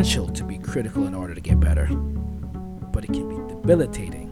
[0.00, 1.84] essential to be critical in order to get better,
[2.90, 4.28] but it can be debilitating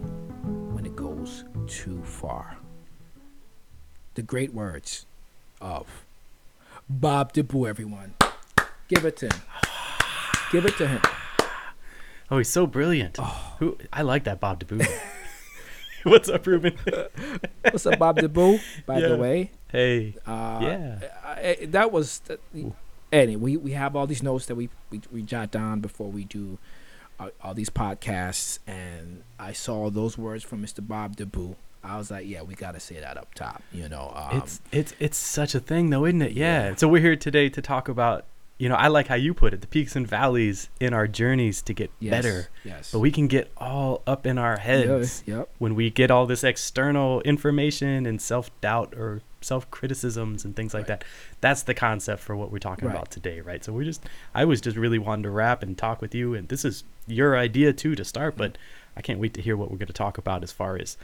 [0.72, 2.56] when it goes too far.
[4.14, 5.04] The great words
[5.60, 5.86] of
[6.88, 8.14] Bob DeBoo, everyone.
[8.88, 9.42] Give it to him.
[10.50, 11.02] Give it to him.
[12.30, 13.18] Oh, he's so brilliant.
[13.58, 14.86] Who I like that Bob DeBoo.
[16.04, 16.78] What's up, Ruben?
[17.62, 18.58] What's up, Bob DeBoo?
[18.86, 19.08] By Yeah.
[19.08, 20.14] the way, hey.
[20.26, 20.98] uh, Yeah.
[21.26, 22.40] I, I- that was that,
[23.12, 23.40] anyway.
[23.40, 26.58] We, we have all these notes that we, we we jot down before we do
[27.18, 30.86] uh, all these podcasts, and I saw those words from Mr.
[30.86, 31.56] Bob DeBoo.
[31.82, 33.62] I was like, yeah, we got to say that up top.
[33.72, 36.32] You know, um, it's it's it's such a thing though, isn't it?
[36.32, 36.70] Yeah.
[36.70, 36.74] Yeah.
[36.76, 38.24] So we're here today to talk about,
[38.58, 41.62] you know, I like how you put it, the peaks and valleys in our journeys
[41.62, 42.48] to get yes, better.
[42.64, 42.90] Yes.
[42.92, 45.50] But we can get all up in our heads Yeah, yep.
[45.58, 51.00] when we get all this external information and self-doubt or self-criticisms and things like Right.
[51.00, 51.04] that.
[51.40, 52.94] That's the concept for what we're talking Right.
[52.94, 53.64] about today, right?
[53.64, 54.02] So we're just
[54.34, 57.36] I was just really wanting to rap and talk with you and this is your
[57.36, 58.98] idea too to start, but Mm-hmm.
[58.98, 60.96] I can't wait to hear what we're going to talk about as far as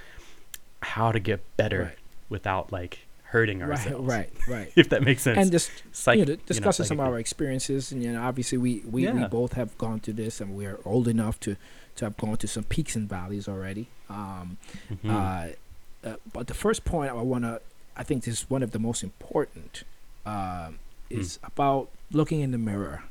[0.82, 1.98] how to get better Right.
[2.28, 4.04] without like hurting ourselves.
[4.06, 4.72] right, right.
[4.76, 5.38] If that makes sense.
[5.38, 8.22] and just Psych- you know, you know, discussing some of our experiences, and you know,
[8.22, 11.56] obviously we we, we both have gone through this, and we are old enough to
[11.96, 13.86] to have gone through some peaks and valleys already.
[14.10, 14.58] Um,
[14.92, 15.10] Mhm.
[15.10, 17.60] uh, uh, but the first point I want to,
[17.96, 19.84] I think this is one of the most important,
[20.26, 20.78] um,
[21.10, 23.04] is about looking in the mirror.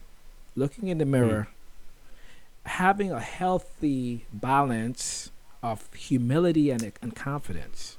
[0.56, 1.48] Looking in the mirror,
[2.66, 5.31] having a healthy balance
[5.62, 7.98] of humility and, and confidence.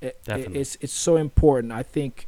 [0.00, 0.60] It- it- Definitely.
[0.60, 1.72] it's it's so important.
[1.72, 2.26] I think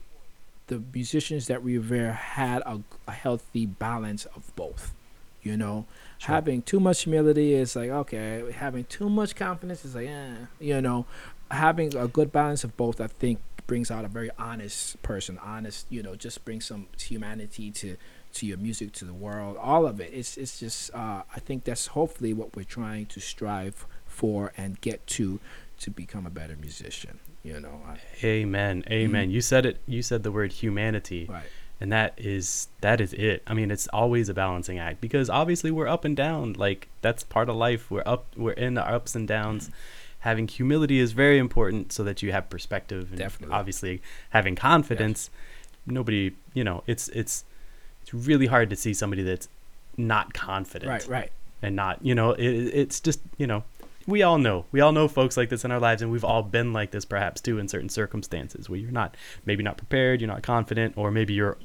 [0.66, 4.94] the musicians that we revere had a, a healthy balance of both.
[5.42, 5.86] You know,
[6.18, 6.34] Sure.
[6.34, 10.34] having too much humility is like okay, having too much confidence is like eh.
[10.60, 11.06] You know,
[11.50, 15.38] having a good balance of both, I think, brings out a very honest person.
[15.40, 17.96] Honest, you know, just brings some humanity to
[18.34, 19.56] to your music, to the world.
[19.56, 20.10] All of it.
[20.12, 20.92] It's it's just.
[20.92, 25.38] Uh, I think that's hopefully what we're trying to strive for and get to
[25.78, 27.20] to become a better musician.
[27.44, 28.82] You know, I, Amen.
[28.90, 29.30] Amen.
[29.30, 31.24] You said it you said the word humanity.
[31.24, 31.32] Mm-hmm.
[31.32, 31.46] right.
[31.80, 35.70] and that is that is it i mean it's always a balancing act because obviously
[35.70, 39.14] we're up and down like that's part of life we're up we're in our ups
[39.14, 39.70] and downs
[40.20, 43.54] having humility is very important so that you have perspective and Definitely.
[43.54, 45.30] obviously having confidence
[45.86, 47.44] nobody you know it's it's
[48.02, 49.48] it's really hard to see somebody that's
[49.96, 51.06] not confident Right.
[51.08, 51.32] Right.
[51.62, 53.64] and not you know it, it's just you know
[54.06, 56.42] we all know we all know folks like this in our lives and we've all
[56.42, 60.28] been like this perhaps too in certain circumstances where you're not maybe not prepared you're
[60.28, 61.56] not confident or maybe you're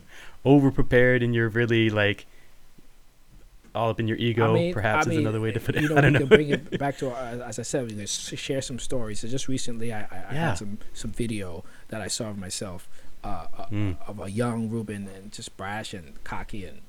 [0.46, 2.26] over prepared and you're really like
[3.76, 5.82] all up in your ego I mean, perhaps I is another way to put it
[5.84, 7.88] You know, i don't we know can bring it back to uh, as I said,
[7.90, 9.20] we can share some stories.
[9.22, 12.88] So just recently, I, I, I had some some video that I saw of myself
[13.24, 13.96] uh, Mm.
[14.08, 16.82] of a young Ruben and just brash and cocky and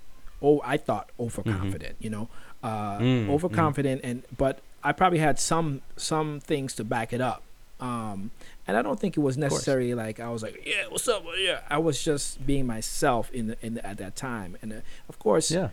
[0.42, 1.22] oh, I thought Mm-hmm.
[1.24, 1.96] overconfident.
[2.00, 2.28] You know,
[2.62, 3.30] uh, Mm, mm.
[3.30, 7.42] overconfident and but I probably had some some things to back it up.
[7.80, 8.30] Um,
[8.66, 11.24] and I don't think it was necessarily like I was like, yeah, what's up?
[11.38, 14.76] Yeah, I was just being myself in the, in the, at that time, and uh,
[15.08, 15.70] of course, yeah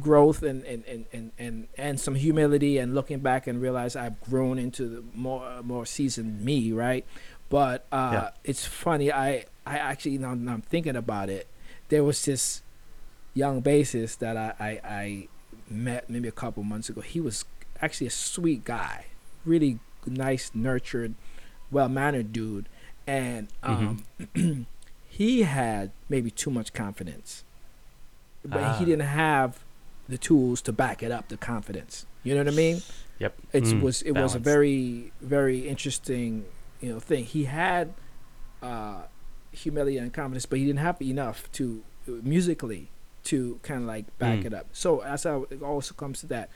[0.00, 4.20] growth and and, and, and, and and some humility and looking back and realize I've
[4.20, 7.04] grown into the more more seasoned me, right?
[7.48, 8.30] But uh, Yeah.
[8.44, 9.12] it's funny.
[9.12, 11.46] I I actually now, now I'm thinking about it.
[11.88, 12.62] There was this
[13.34, 15.28] young bassist that I, I I
[15.70, 17.00] met maybe a couple months ago.
[17.00, 17.44] He was
[17.82, 19.06] actually a sweet guy,
[19.44, 21.14] really nice, nurtured,
[21.70, 22.68] well mannered dude,
[23.06, 24.04] and um,
[25.08, 27.44] he had maybe too much confidence,
[28.44, 28.78] but Ah.
[28.78, 29.58] he didn't have
[30.08, 31.28] the tools to back it up.
[31.28, 32.82] The confidence, you know what I mean?
[33.18, 36.44] yep It Mm, was it was a very very interesting
[36.80, 37.24] you know thing.
[37.24, 37.94] He had
[38.62, 39.02] uh,
[39.52, 42.90] humility and confidence, but he didn't have enough to musically
[43.24, 44.46] to kind of like back Mm.
[44.46, 44.66] it up.
[44.72, 46.50] So as I, it also comes to that.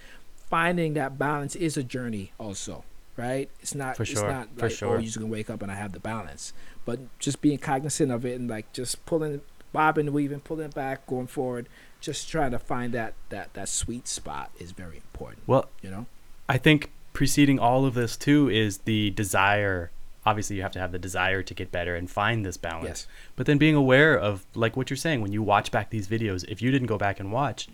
[0.49, 2.83] Finding that balance is a journey, also,
[3.17, 3.49] right?
[3.61, 3.97] It's not.
[3.97, 4.89] For It's sure, not for like sure.
[4.89, 6.53] oh, you're just gonna wake up and I have the balance,
[6.85, 9.43] but just being cognizant of it and like just pulling,
[9.73, 11.69] bobbing, weaving, pulling back, going forward.
[12.01, 15.43] Just trying to find that that that sweet spot is very important.
[15.47, 16.07] well You know.
[16.49, 19.91] I think preceding all of this too is the desire.
[20.27, 22.87] Obviously, you have to have the desire to get better and find this balance.
[22.89, 23.07] Yes.
[23.37, 26.45] But then being aware of, like what you're saying, when you watch back these videos,
[26.49, 27.69] if you didn't go back and watch,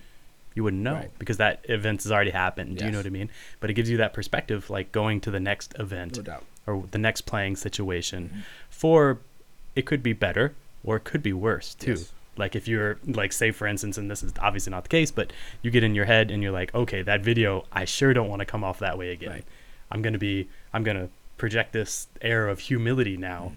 [0.55, 1.11] you wouldn't know Right.
[1.19, 2.79] because that event has already happened.
[2.79, 3.31] Do you know what I mean?
[3.61, 6.99] But it gives you that perspective, like going to the next event No or the
[6.99, 8.31] next playing situation.
[8.33, 8.43] Mhm.
[8.71, 9.19] For
[9.75, 11.91] it could be better or it could be worse too.
[11.93, 12.13] Yes.
[12.37, 15.33] Like if you're like say for instance, and this is obviously not the case, but
[15.63, 18.41] you get in your head and you're like, okay, that video, I sure don't want
[18.41, 19.31] to come off that way again.
[19.31, 19.45] Right.
[19.91, 23.53] I'm gonna be, I'm gonna project this air of humility now,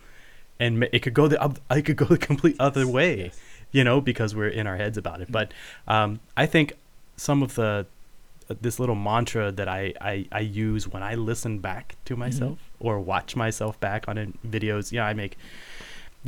[0.59, 0.83] Mm-hmm.
[0.83, 3.39] and it could go the, I could go the complete other way, Yes.
[3.71, 5.31] you know, because we're in our heads about it.
[5.31, 5.53] But
[5.87, 6.73] um, I think
[7.15, 7.85] some of the
[8.49, 12.57] uh, this little mantra that I, I I use when I listen back to myself
[12.79, 14.91] or watch myself back on in videos.
[14.91, 15.37] Yeah, I make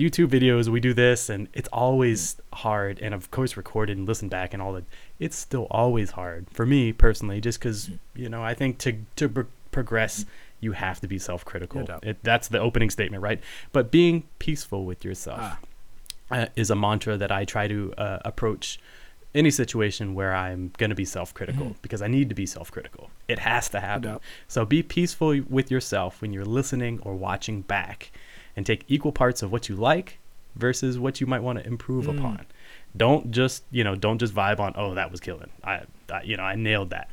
[0.01, 0.67] YouTube videos.
[0.67, 2.99] We do this, and it's always hard.
[3.01, 4.85] And of course, recorded and listen back and all that.
[5.19, 9.29] It's still always hard for me personally, just because you know I think to to
[9.29, 10.25] pro- progress.
[10.63, 11.85] You have to be self-critical.
[11.87, 11.99] No.
[12.03, 13.39] It, that's the opening statement, right?
[13.71, 15.59] But being peaceful with yourself Ah.
[16.29, 18.79] uh, is a mantra that I try to uh, approach
[19.33, 21.75] any situation where I'm going to be self-critical Mhm.
[21.81, 23.09] because I need to be self-critical.
[23.27, 24.03] It has to happen.
[24.03, 24.21] doubt.
[24.47, 28.11] So be peaceful with yourself when you're listening or watching back
[28.55, 30.19] and take equal parts of what you like
[30.55, 32.17] versus what you might want to improve Mm.
[32.17, 32.45] upon.
[32.95, 35.81] Don't just, you know, don't just vibe on, "Oh, that was killing." I,
[36.11, 37.09] I you know, I nailed that.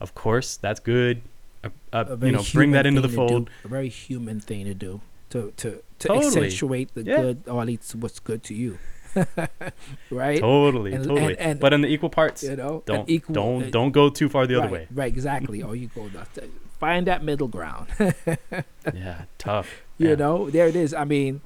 [0.00, 1.22] Of course, that's good.
[1.64, 3.48] Uh, uh, you know, bring that into the fold.
[3.64, 5.00] A very human thing to do
[5.30, 6.26] to to to Totally.
[6.26, 7.16] accentuate the Yeah.
[7.22, 8.78] good, or at least what's good to you,
[10.10, 10.40] right?
[10.40, 11.32] Totally, And- totally.
[11.32, 14.10] and- and- but in the equal parts, You know, don't equal, don't uh, don't go
[14.10, 14.88] too far the other right, way.
[14.92, 15.62] Right, exactly.
[15.62, 16.26] or you go the,
[16.78, 17.86] find that middle ground.
[18.94, 19.82] Yeah, tough.
[19.98, 20.14] You Yeah.
[20.16, 20.92] know, there it is.
[20.94, 21.40] I mean,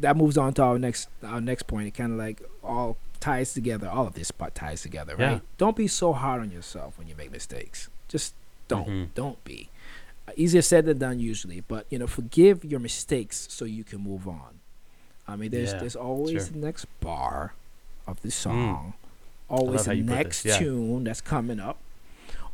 [0.00, 1.86] that moves on to our next our next point.
[1.88, 3.88] It kind of like all ties together.
[3.88, 5.32] All of this part ties together, right?
[5.32, 5.40] Yeah.
[5.58, 7.88] Don't be so hard on yourself when you make mistakes.
[8.08, 8.34] Just
[8.68, 8.88] don't.
[8.88, 9.08] Mhm.
[9.14, 9.68] Don't be.
[10.26, 14.00] Uh, easier said than done usually, but you know, forgive your mistakes so you can
[14.00, 14.60] move on.
[15.28, 16.52] I mean, there's Yeah, there's always sure.
[16.52, 17.54] the next bar
[18.06, 18.94] of the song,
[19.48, 20.58] always love the you put this, next yeah.
[20.58, 21.78] tune that's coming up,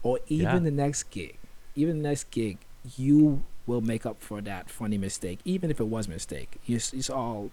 [0.03, 1.37] or even the next gig.
[1.77, 2.59] Even the next gig,
[2.97, 6.57] you will make up for that funny mistake, even if it was a mistake.
[6.67, 7.51] It's, it's all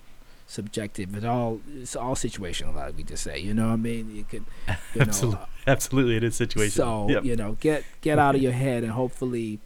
[0.48, 1.16] subjective.
[1.16, 3.38] It all it's all situational, like we just say.
[3.40, 4.16] You know what I mean?
[4.16, 5.40] You could, you know, Absolutely.
[5.42, 6.72] uh, Absolutely, it is situational.
[6.72, 7.26] so Yep.
[7.26, 9.60] you know, get get out of your head and hopefully,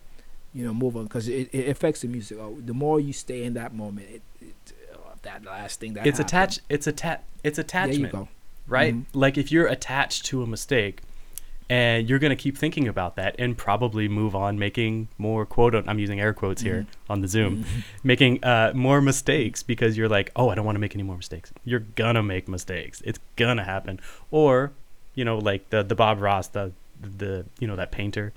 [0.54, 2.38] you know, move on because it, it affects the music.
[2.40, 6.07] Oh, the more you stay in that moment, it, it oh, that last thing that
[6.07, 6.62] it's happened, attached.
[6.69, 8.28] It's atta- It's There attachment, you go.
[8.68, 8.95] right?
[8.95, 9.06] Mhm.
[9.13, 11.02] Like if you're attached to a mistake,
[11.69, 15.75] and you're gonna keep thinking about that, and probably move on making more quote.
[15.75, 17.12] I'm using air quotes here Mm-hmm.
[17.12, 17.66] on the Zoom,
[18.04, 21.18] making uh, more mistakes because you're like, oh, I don't want to make any more
[21.18, 21.51] mistakes.
[21.66, 23.01] You're gonna make mistakes.
[23.06, 24.00] It's gonna happen.
[24.31, 24.71] Or,
[25.16, 26.71] you know, like the the Bob Ross, the
[27.01, 28.33] the you know that painter,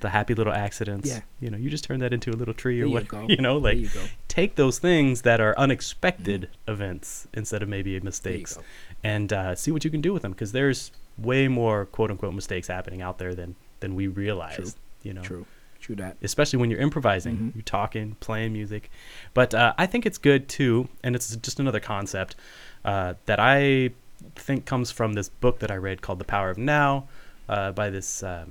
[0.00, 1.08] the happy little accidents.
[1.08, 1.20] Yeah.
[1.40, 3.08] You know, you just turn that into a little tree or you what.
[3.08, 3.26] go.
[3.28, 3.88] You know, like you
[4.28, 8.58] take those things that are unexpected events instead of maybe mistakes.
[9.04, 12.34] And uh, see what you can do with them because there's way more quote unquote
[12.34, 15.46] mistakes happening out there than than we realize you know True.
[15.80, 16.16] True that.
[16.22, 17.54] especially when you're improvising Mhm.
[17.56, 18.90] you're talking playing music
[19.34, 22.36] but uh, i think it's good too and it's just another concept
[22.84, 23.90] uh, that i
[24.36, 27.08] think comes from this book that i read called the power of now
[27.48, 28.44] uh, by this uh,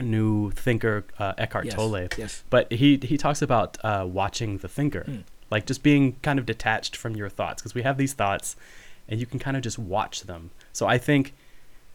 [0.00, 1.74] new thinker uh, eckhart yes.
[1.74, 2.42] tolle Yes.
[2.50, 5.18] but he he talks about uh, watching the thinker Hmm.
[5.50, 8.56] like just being kind of detached from your thoughts because we have these thoughts
[9.10, 11.34] and you can kind of just watch them so i think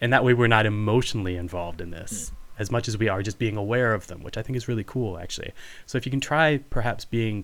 [0.02, 3.40] and that way we're not emotionally involved in this as much as we are just
[3.40, 5.52] being aware of them which i think is really cool actually
[5.86, 7.44] so if you can try perhaps being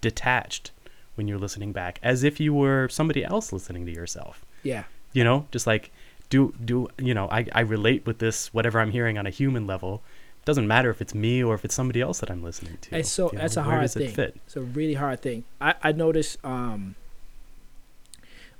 [0.00, 0.70] detached
[1.14, 4.84] when you're listening back as if you were somebody else listening to yourself Yeah.
[5.12, 5.90] you know just like
[6.30, 9.66] do do you know i, I relate with this whatever i'm hearing on a human
[9.66, 10.02] level
[10.40, 12.94] It doesn't matter if it's me or if it's somebody else that i'm listening to
[12.96, 14.14] And so you that's a hard does it thing.
[14.14, 14.36] fit?
[14.46, 15.44] It's a really hard thing.
[15.60, 16.94] I I notice um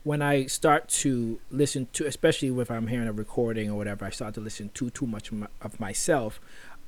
[0.04, 4.10] when I start to listen to, especially if I'm hearing a recording or whatever, I
[4.10, 5.30] start to listen to too much
[5.60, 6.40] of myself.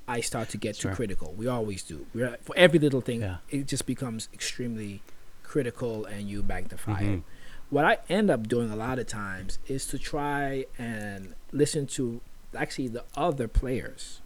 [0.06, 0.90] I start to get Sure.
[0.90, 1.33] too critical.
[1.33, 2.06] We always do.
[2.14, 3.37] We're, for every little thing, Yeah.
[3.49, 5.00] it just becomes extremely
[5.42, 7.04] critical, and you magnify it.
[7.04, 7.23] Mhm.
[7.71, 12.21] What I end up doing a lot of times is to try and listen to
[12.56, 14.21] actually the other players.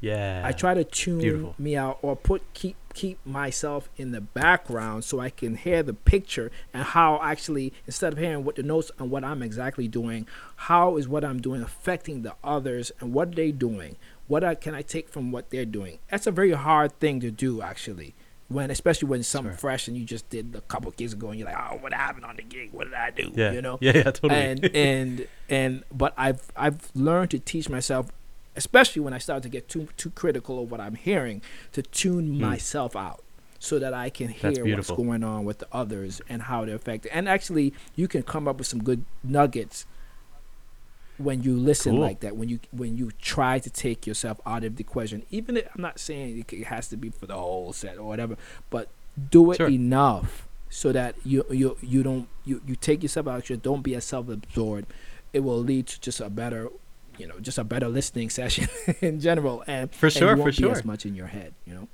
[0.00, 1.54] Yeah I try to tune Beautiful.
[1.58, 5.94] me out or put keep keep myself in the background so I can hear the
[5.94, 10.26] picture and how actually instead of hearing what the notes and what I'm exactly doing,
[10.56, 13.94] how is what I'm doing affecting the others and what are they doing?
[14.26, 15.98] What I, can I take from what they're doing?
[16.10, 18.14] That's a very hard thing to do actually.
[18.48, 19.58] When especially when something Sure.
[19.58, 22.24] fresh and you just did a couple gigs ago and you're like, oh, what happened
[22.24, 22.72] on the gig?
[22.72, 23.30] What did I do?
[23.36, 27.68] yeah You know, yeah yeah totally and and and but I've I've learned to teach
[27.68, 28.06] myself,
[28.60, 31.38] especially when I start to get too too critical of what I'm hearing,
[31.76, 32.40] to tune Hmm.
[32.48, 33.22] myself out
[33.58, 37.10] so that I can hear what's going on with the others and how they're affected.
[37.16, 39.86] And actually, you can come up with some good nuggets
[41.18, 42.00] when you listen Cool.
[42.00, 42.36] like that.
[42.36, 45.82] When you when you try to take yourself out of the question, even if I'm
[45.82, 48.36] not saying it has to be for the whole set or whatever,
[48.70, 48.88] but
[49.30, 49.68] do it Sure.
[49.68, 53.94] enough so that you you you don't you, you take yourself out you don't be
[53.96, 54.86] as self-absorbed
[55.32, 56.68] it will lead to just a better
[57.20, 58.66] you know just a better listening session
[59.00, 60.72] in general and For and sure, you for sure.
[60.72, 61.86] as much in your head you know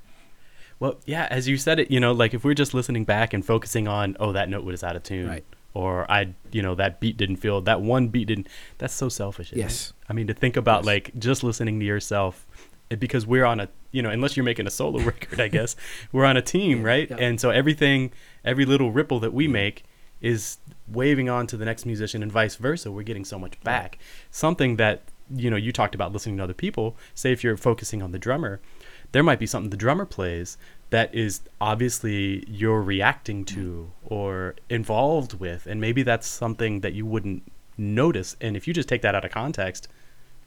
[0.79, 3.43] Well, yeah, as you said it, you know, like if we're just listening back and
[3.43, 5.43] focusing on, oh, that note was out of tune, Right.
[5.73, 8.47] or I, you know, that beat didn't feel that one beat didn't.
[8.77, 9.47] That's so selfish.
[9.47, 9.61] isn't it?
[9.63, 9.93] Yes.
[10.07, 10.85] I mean, to think about Yes.
[10.85, 12.45] like just listening to yourself,
[13.05, 15.75] because we're on a, you know, unless you're making a solo record, I guess
[16.11, 17.09] we're on a team, right?
[17.09, 17.17] yeah.
[17.25, 18.11] And so everything,
[18.45, 19.83] every little ripple that we make
[20.21, 20.57] is
[20.87, 22.91] waving on to the next musician and vice versa.
[22.91, 23.97] We're getting so much back.
[24.29, 25.01] Something that,
[25.35, 26.95] you know, you talked about listening to other people.
[27.13, 28.59] Say if you're focusing on the drummer,
[29.11, 30.57] there might be something the drummer plays
[30.89, 37.05] that is obviously you're reacting to or involved with and maybe that's something that you
[37.05, 37.43] wouldn't
[37.77, 39.87] notice and if you just take that out of context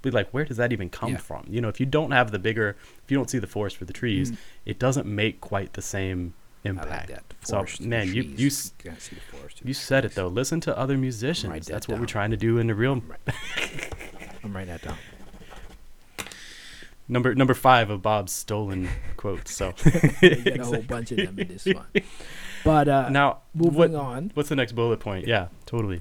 [0.02, 1.18] be like where does that even come Yeah.
[1.18, 3.76] from you know if you don't have the bigger if you don't see the forest
[3.76, 4.36] for the trees Mm.
[4.66, 6.34] it doesn't make quite the same
[6.64, 9.60] impact like so man you you s- can't see the forest.
[9.64, 12.58] you said it though listen to other musicians that that's what we're trying to do
[12.58, 13.02] in the real
[14.42, 14.96] I'm writing that down.
[17.08, 19.74] number number five of bob's stolen quotes so
[20.22, 21.86] You get a whole bunch of them in this one.
[22.64, 24.30] But uh, now moving what, on.
[24.34, 25.26] What's the next bullet point?
[25.26, 26.00] Yeah, totally.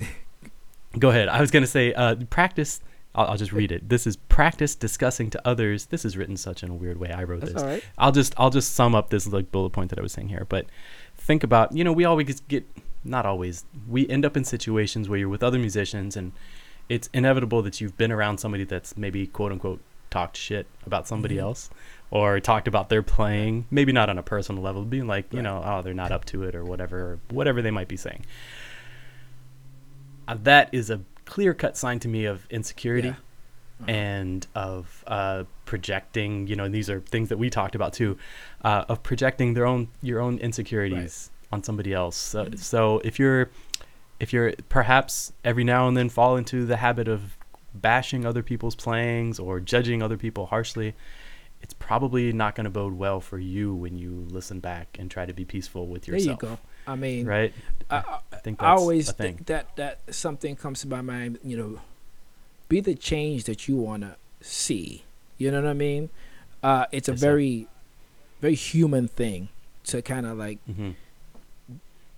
[0.97, 1.27] Go ahead.
[1.29, 2.81] I was gonna say uh, practice.
[3.15, 3.89] I'll, I'll just read it.
[3.89, 5.87] This is practice discussing to others.
[5.87, 7.11] This is written such in a weird way.
[7.11, 7.63] I wrote That's this.
[7.63, 7.83] all right.
[7.97, 10.45] I'll just I'll just sum up this like bullet point that I was saying here.
[10.47, 10.65] But
[11.15, 12.65] think about you know we always get
[13.03, 16.33] not always we end up in situations where you're with other musicians and
[16.89, 19.79] it's inevitable that you've been around somebody that's maybe quote unquote
[20.09, 21.41] talked shit about somebody Mhm.
[21.41, 21.69] else
[22.09, 25.43] or talked about their playing maybe not on a personal level being like you Right.
[25.43, 28.25] know oh they're not up to it or whatever or whatever they might be saying
[30.27, 33.13] uh, that is a clear cut sign to me of insecurity Yeah.
[33.81, 33.91] Uh-huh.
[33.91, 38.17] and of uh, projecting you know and these are things that we talked about too
[38.63, 42.57] uh, of projecting their own your own insecurities on somebody else so, Mhm.
[42.59, 43.49] so if you're
[44.19, 47.37] if you're perhaps every now and then fall into the habit of
[47.73, 50.95] bashing other people's playings or judging other people harshly
[51.61, 55.25] it's probably not going to bode well for you when you listen back and try
[55.25, 56.39] to be peaceful with yourself.
[56.39, 56.61] There you go.
[56.87, 57.53] I mean, right
[57.89, 61.37] I, I, i think I always think that that something comes to my mind.
[61.43, 61.81] You know,
[62.69, 65.03] be the change that you want to see.
[65.37, 66.09] You know what I mean?
[66.63, 67.67] Uh, it's a Yes, very,
[68.41, 69.49] very human thing
[69.85, 70.91] to kind of like hmm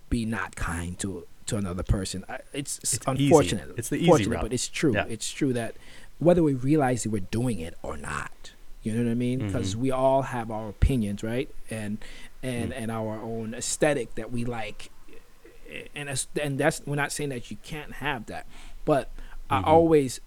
[0.08, 2.24] be not kind to to another person.
[2.52, 3.24] It's, it's It's easy.
[3.26, 3.74] unfortunate.
[3.76, 4.40] It's the easy route.
[4.42, 4.94] but it's true.
[4.94, 5.04] Yeah.
[5.08, 5.76] It's true that
[6.18, 9.38] whether we realize that we're doing it or not, you know what I mean?
[9.46, 9.78] Because Mhm.
[9.78, 11.48] we all have our opinions, right?
[11.70, 11.98] And
[12.42, 12.76] and Mm.
[12.76, 14.90] and our own aesthetic that we like.
[15.94, 18.46] And and that's we're not saying that you can't have that,
[18.84, 19.10] but
[19.50, 19.66] I Mhm.
[19.66, 20.20] always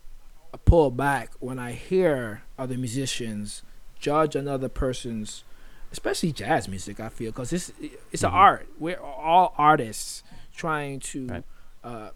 [0.66, 3.64] pull back when I hear other musicians
[4.00, 5.44] judge another person's,
[5.92, 7.00] especially jazz music.
[7.00, 7.72] I feel because it's
[8.12, 8.28] it's Mhm.
[8.30, 8.68] an art.
[8.80, 10.24] We're all artists
[10.56, 11.44] trying to Right.
[11.84, 12.10] uh,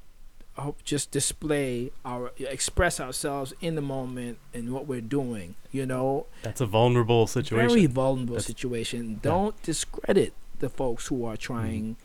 [0.83, 5.55] just display our express ourselves in the moment and what we're doing.
[5.71, 7.69] You know, that's a vulnerable situation.
[7.69, 9.19] Very vulnerable That's- situation.
[9.21, 11.95] Don't discredit the folks who are trying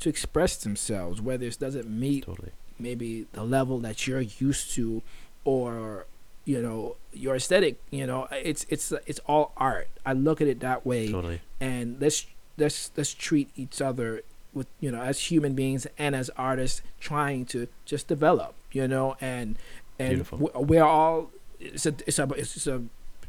[0.00, 2.50] to express themselves, whether it doesn't meet totally.
[2.78, 5.00] maybe the level that you're used to
[5.44, 6.06] or
[6.44, 8.28] you know your aesthetic you know?
[8.32, 9.88] It's it's it's all art.
[10.04, 11.10] I look at it that way.
[11.10, 11.40] Totally.
[11.60, 12.26] And let's
[12.58, 14.20] let's let's treat each other
[14.54, 19.16] with you know as human beings and as artists trying to just develop you know
[19.20, 19.56] and
[19.98, 20.38] and Beautiful.
[20.38, 21.30] we- we're all
[21.60, 22.82] it's a it's a it's a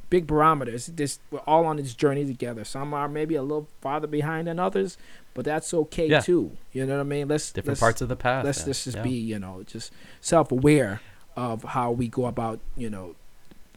[0.09, 3.67] big barometer it's this we're all on this journey together some are maybe a little
[3.81, 4.97] farther behind than others
[5.33, 6.19] but that's okay Yeah.
[6.19, 8.83] too you know what i mean let's different let's, parts of the path let's let's
[8.83, 9.03] just Yeah.
[9.03, 11.01] be you know just self-aware
[11.35, 13.15] of how we go about you know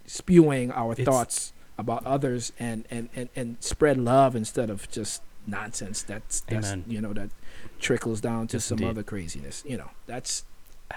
[0.06, 5.22] spewing our It's- thoughts about others and and and and spread love instead of just
[5.46, 6.84] nonsense that's that's Amen.
[6.88, 7.30] you know that
[7.80, 8.90] trickles down to Yes, some indeed.
[8.90, 10.44] other craziness you know that's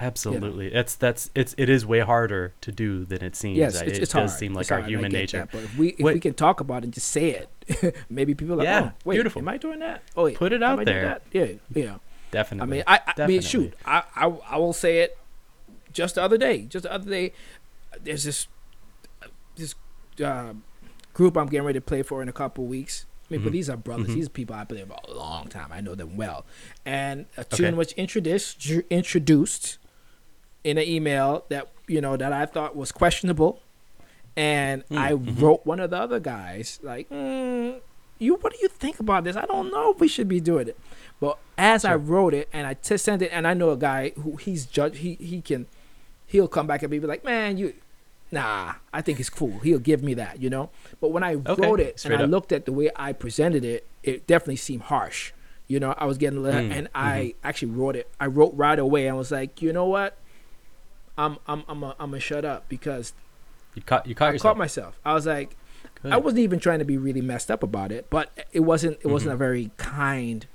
[0.00, 3.58] Absolutely, it's that's it's it is way harder to do than it seems.
[3.58, 5.38] yes it's, it it's does hard seem like It's our hard, human nature.
[5.38, 7.96] that, but if we if What- we can talk about it and just say it
[8.08, 9.42] maybe people are like Yeah, oh wait beautiful.
[9.42, 11.20] am i doing that oh wait Put it out there.
[11.32, 11.96] yeah yeah
[12.30, 15.18] definitely I mean, I, I mean, shoot, I, I, I will say it.
[15.92, 17.32] Just the other day, just the other day,
[18.00, 18.46] there's this,
[19.56, 19.74] this
[20.24, 20.52] uh,
[21.12, 23.06] group I'm getting ready to play for in a couple weeks.
[23.30, 23.52] I mean, but Mhm.
[23.52, 24.08] these are brothers.
[24.08, 24.14] Mhm.
[24.14, 25.68] These are people I played for a long time.
[25.70, 26.44] I know them well.
[26.84, 27.56] And a Okay.
[27.58, 29.78] tune was introduced introduced
[30.64, 33.60] in an email that you know that I thought was questionable,
[34.36, 35.40] and Mm, I mhm.
[35.40, 37.80] wrote one of the other guys like, mm,
[38.18, 39.36] "You, what do you think about this?
[39.36, 40.76] I don't know if we should be doing it."
[41.20, 44.10] But as I wrote it and I t- sent it, and I know a guy
[44.10, 44.98] who he's judge.
[44.98, 45.66] He he can,
[46.26, 47.74] he'll come back and be like, "Man, you."
[48.32, 49.58] Nah, I think it's cool.
[49.60, 50.70] He'll give me that, you know.
[51.00, 52.30] But when I Okay, wrote it straight and I up.
[52.30, 55.32] looked at the way I presented it, it definitely seemed harsh.
[55.66, 58.08] You know, I was getting a little, Mm, and I actually wrote it.
[58.20, 60.16] I wrote right away and was like, you know what?
[61.18, 63.12] I'm I'm I'm a, I'm gonna shut up because
[63.74, 64.42] you caught you caught I yourself.
[64.54, 64.98] caught myself.
[65.04, 65.56] I was like,
[66.02, 66.12] Good.
[66.12, 69.08] I wasn't even trying to be really messed up about it, but it wasn't it
[69.08, 69.34] wasn't Mhm.
[69.34, 70.46] a very kind,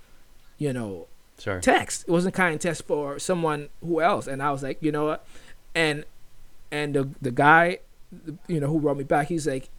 [0.58, 1.08] you know,
[1.39, 1.60] Sure.
[1.60, 2.05] text.
[2.08, 4.27] It wasn't a kind text for someone who else.
[4.27, 5.25] And I was like, you know what?
[5.75, 6.03] And
[6.72, 7.79] and the the guy,
[8.48, 9.69] you know, who wrote me back, he's like,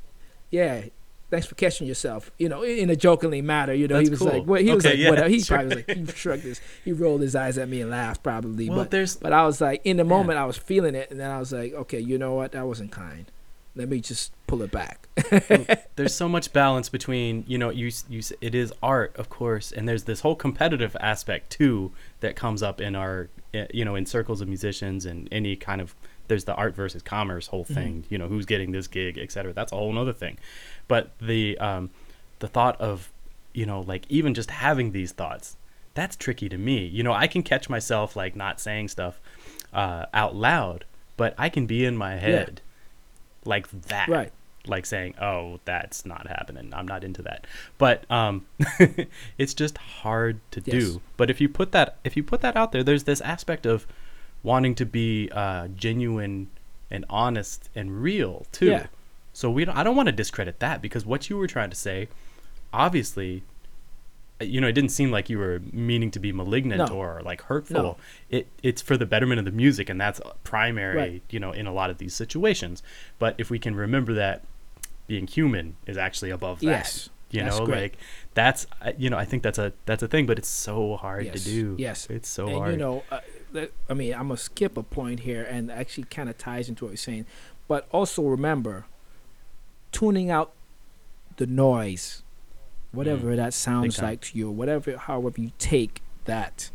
[0.51, 0.85] yeah.
[1.29, 3.73] Thanks for catching yourself, you know, in a jokingly manner.
[3.73, 4.29] You know, he was cool.
[4.29, 5.29] like, what he was like, yeah, whatever.
[5.29, 5.57] He sure.
[5.57, 8.69] probably was like, he shrugged his, he rolled his eyes at me and laughed probably.
[8.69, 10.09] Well, but there's but I was like, in the Yeah.
[10.09, 12.53] moment, I was feeling it, and then I was like, okay, you know what?
[12.53, 13.27] That wasn't kind.
[13.75, 15.09] Let me just pull it back.
[15.97, 19.89] there's so much balance between you know you you it is art of course and
[19.89, 21.91] there's this whole competitive aspect too
[22.21, 25.81] that comes up in our eh, you know in circles of musicians and any kind
[25.81, 25.95] of
[26.29, 29.73] there's the art versus commerce whole thing you know who's getting this gig etc that's
[29.73, 30.39] a whole other thing
[30.89, 31.91] but the um
[32.39, 33.11] the thought of
[33.53, 35.57] you know like even just having these thoughts
[35.95, 39.21] that's tricky to me you know i can catch myself like not saying stuff
[39.73, 40.85] uh out loud
[41.17, 42.61] but i can be in my head
[43.45, 44.33] like that right.
[44.67, 46.73] like saying, "Oh, that's not happening.
[46.75, 47.47] I'm not into that."
[47.79, 48.45] But um,
[49.39, 50.73] it's just hard to Yes.
[50.83, 51.01] do.
[51.17, 53.87] But if you put that if you put that out there, there's this aspect of
[54.47, 56.49] wanting to be uh, genuine
[56.91, 58.67] and honest and real too.
[58.67, 58.87] Yeah.
[59.33, 61.77] So we don't, I don't want to discredit that because what you were trying to
[61.77, 62.09] say,
[62.73, 63.43] obviously,
[64.41, 66.97] uh, you know, it didn't seem like you were meaning to be malignant No.
[66.97, 67.83] or like hurtful.
[67.83, 67.97] No.
[68.31, 71.23] It it's for the betterment of the music, and that's primary, Right.
[71.31, 72.83] you know, in a lot of these situations.
[73.19, 74.45] But if we can remember that
[75.07, 77.11] being human is actually above that, Yes.
[77.31, 77.81] you That's know, great.
[77.83, 77.97] like
[78.35, 81.25] that's uh, you know, I think that's a that's a thing, but it's so hard
[81.27, 81.35] Yes.
[81.35, 81.77] to do.
[81.79, 82.07] Yes.
[82.11, 82.71] it's so and hard.
[82.73, 83.21] you know, uh,
[83.57, 86.85] that- I mean, I'm gonna skip a point here, and actually kind of ties into
[86.85, 87.27] what you're saying.
[87.69, 88.87] But also remember,
[89.93, 90.53] tuning out
[91.37, 92.23] the noise,
[92.93, 94.03] whatever that sounds Mm.
[94.03, 96.71] like to you, whatever, however you take that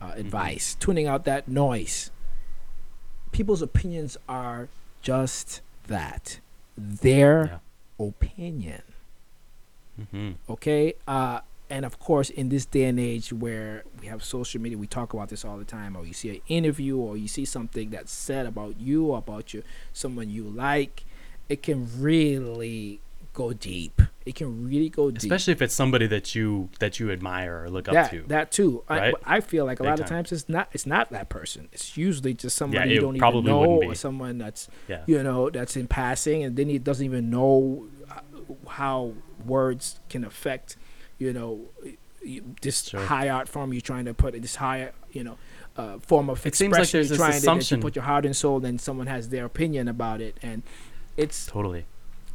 [0.00, 0.20] uh, Mm-hmm.
[0.20, 2.10] advice, tuning out that noise.
[3.32, 4.68] People's opinions are
[5.02, 6.40] just that,
[6.76, 7.60] their
[7.98, 8.82] opinion
[10.10, 14.60] hmm okay uh and of course in this day and age where we have social
[14.60, 17.28] media we talk about this all the time or you see an interview or you
[17.28, 21.04] see something that's said about you or about you someone you like
[21.48, 23.00] it can really
[23.32, 27.10] go deep it can really go deep especially if it's somebody that you that you
[27.10, 28.22] admire or look up to.
[28.28, 29.12] that too I, right?
[29.12, 30.16] but I feel like a Big lot of time.
[30.18, 33.44] times it's not it's not that person it's usually just somebody Yeah, you don't even
[33.44, 37.28] know or someone that's yeah, you know that's in passing and then he doesn't even
[37.28, 38.20] know uh,
[38.70, 39.12] how
[39.44, 40.76] words can affect
[41.18, 41.60] you know
[42.60, 43.00] this Sure.
[43.00, 45.38] high art form you're trying to put in this high you know
[45.76, 47.94] uh, form of It seems like expression there's you're this trying to that you put
[47.96, 50.62] your heart and soul and someone has their opinion about it and
[51.16, 51.84] it's totally.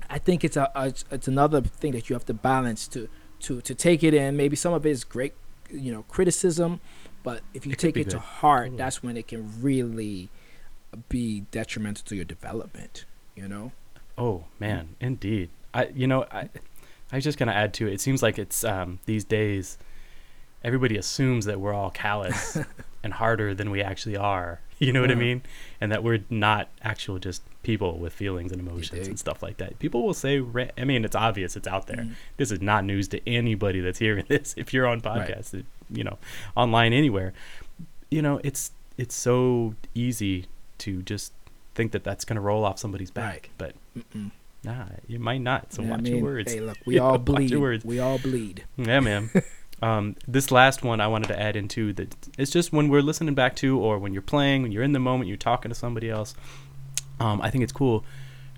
[0.10, 3.08] I think it's a, a it's, another thing that you have to balance to
[3.41, 4.36] to to take it in.
[4.36, 5.34] Maybe some of it is great,
[5.70, 6.82] you know, criticism,
[7.24, 8.78] but if you It take it to heart, Totally.
[8.78, 10.30] that's when it can really
[11.10, 13.06] be detrimental to your development.
[13.36, 13.72] You know.
[14.17, 15.50] Oh man, indeed.
[15.74, 16.50] I you know I
[17.12, 17.93] I was just gonna add to it.
[17.93, 19.78] It seems like it's um, these days
[20.63, 22.58] everybody assumes that we're all callous
[23.04, 24.60] and harder than we actually are.
[24.78, 25.41] You know what I mean?
[25.80, 29.78] And that we're not actual just people with feelings and emotions and stuff like that.
[29.78, 30.41] People will say,
[30.78, 31.97] I mean, it's obvious, it's out there.
[31.97, 32.13] Mhm.
[32.38, 34.56] This is not news to anybody that's hearing this.
[34.58, 35.28] If you're on Right.
[35.28, 36.17] podcasts, it- you know,
[36.56, 37.34] online anywhere,
[38.10, 40.45] you know, it's it's so easy
[40.80, 41.34] to just
[41.76, 43.50] think that that's gonna roll off somebody's back, Right.
[43.58, 44.32] but Mm-mm.
[44.63, 45.74] Nah, you might not.
[45.74, 46.52] So Yeah, I watch mean, your words.
[46.52, 47.84] Hey, look, we all bleed.
[47.84, 48.65] We all bleed.
[48.78, 49.30] Yeah, man.
[49.82, 53.34] um, this last one I wanted to add into that it's just when we're listening
[53.34, 56.10] back to, or when you're playing, when you're in the moment, you're talking to somebody
[56.10, 56.36] else.
[57.19, 58.04] Um, I think it's cool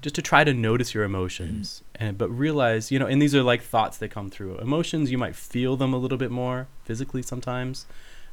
[0.02, 3.42] just to try to notice your emotions, and but realize, you know, and these are
[3.42, 4.58] like thoughts that come through.
[4.58, 7.86] Emotions, you might feel them a little bit more physically sometimes,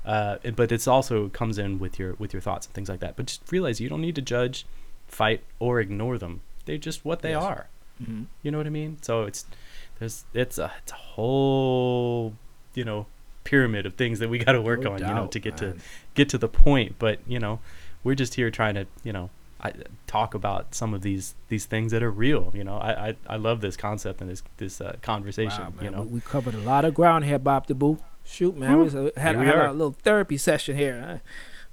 [0.04, 2.98] uh, it- but it's also comes in with your with your thoughts and things like
[2.98, 3.14] that.
[3.16, 4.66] But just realize you don't need to judge,
[5.06, 6.40] fight, or ignore them.
[6.70, 7.42] They're just what they Yes.
[7.42, 7.66] are.
[7.98, 8.98] hmm You know what I mean?
[9.02, 9.44] So it's
[9.98, 12.34] there's it's a it's a whole
[12.74, 13.06] you know
[13.42, 15.00] pyramid of things that we got to work No on.
[15.00, 15.74] you know to get to
[16.14, 16.94] get to the point.
[17.00, 17.58] But you know
[18.04, 19.30] we're just here trying to you know
[19.60, 19.72] I,
[20.06, 22.52] talk about some of these these things that are real.
[22.54, 25.64] You know I I, I love this concept and this this uh, conversation.
[25.64, 27.98] Wow, you know we, we covered a lot of ground here, Bob DeBoo.
[28.24, 28.84] Shoot, man, we
[29.16, 31.20] had, we had a little therapy session here.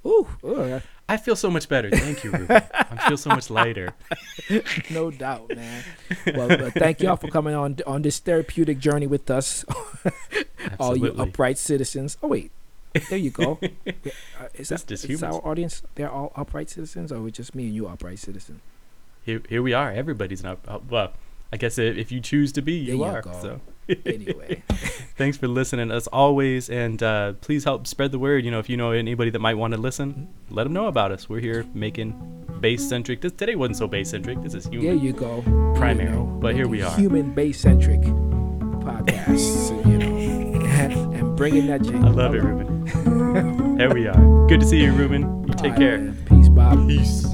[0.04, 0.08] huh?
[0.08, 1.90] Ooh, ooh, I feel so much better.
[1.90, 2.62] Thank you, Ruben.
[2.72, 3.94] I feel so much lighter.
[4.90, 5.82] no doubt, man.
[6.26, 9.64] Well, uh, thank y'all for coming on on this therapeutic journey with us,
[10.78, 12.18] all you upright citizens.
[12.22, 12.52] Oh wait,
[13.08, 13.58] there you go.
[13.84, 15.82] Yeah, uh, is That's that just is our audience?
[15.94, 18.60] They're all upright citizens, or just me and you upright citizens?
[19.24, 19.90] Here here we are.
[19.90, 20.58] Everybody's not.
[20.68, 21.12] Uh, well,
[21.52, 23.22] I guess if, if you choose to be, you you are.
[23.22, 23.32] go.
[23.40, 23.60] So.
[24.06, 24.62] Anyway,
[25.16, 28.44] Thanks for listening as always, and uh, please help spread the word.
[28.44, 31.10] You know, if you know anybody that might want to listen, let them know about
[31.10, 31.28] us.
[31.28, 32.12] We're here making
[32.60, 33.20] bass centric.
[33.20, 34.42] This today wasn't so bass centric.
[34.42, 35.00] This is there human.
[35.00, 35.42] you go.
[35.76, 36.94] Primary, You know, but here we are.
[36.96, 39.70] Human bass centric podcast.
[39.86, 40.16] you know.
[41.14, 42.04] and bringing that change.
[42.04, 43.76] I love it, Ruben.
[43.78, 44.46] there we are.
[44.48, 45.46] Good to see you, Ruben.
[45.48, 46.14] You take care.
[46.28, 46.86] Peace, Bob.
[46.86, 47.26] Peace.